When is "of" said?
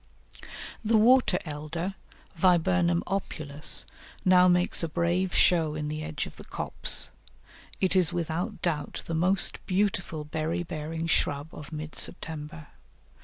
6.25-6.37, 11.53-11.71